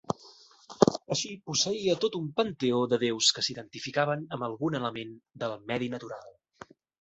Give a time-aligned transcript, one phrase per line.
[1.15, 5.13] Així, posseïa tot un panteó de déus que s'identificaven amb algun element
[5.45, 6.35] del medi natural.